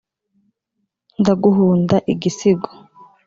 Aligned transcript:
Ndaguhunda 1.19 1.95
igisigo 2.13 2.69